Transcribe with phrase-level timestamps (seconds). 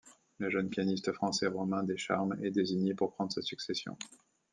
[0.39, 3.95] Le jeune pianiste français Romain Descharmes est désigné pour prendre sa succession.